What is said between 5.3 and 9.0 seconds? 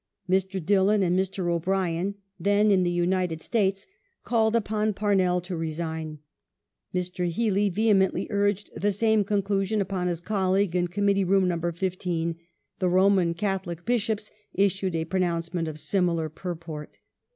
to resign; Mr. Healy vehemently urged the